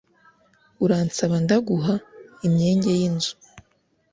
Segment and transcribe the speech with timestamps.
[0.83, 1.95] Uransaba ndaguha
[2.43, 3.33] ?-Imyenge y'inzu.